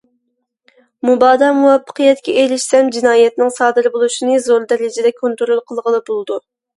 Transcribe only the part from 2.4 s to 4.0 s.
ئېرىشسەم جىنايەتنىڭ سادىر